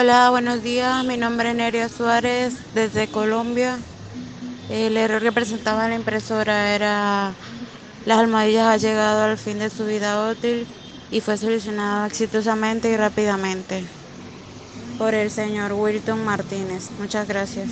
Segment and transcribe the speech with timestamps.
[0.00, 1.04] Hola, buenos días.
[1.04, 3.78] Mi nombre es Neria Suárez desde Colombia.
[4.68, 7.36] El error que presentaba la impresora era
[8.06, 10.66] las almohadillas ha llegado al fin de su vida útil
[11.10, 13.90] y fue solucionado exitosamente y rápidamente
[14.96, 16.92] por el señor Wilton Martínez.
[16.96, 17.70] Muchas gracias.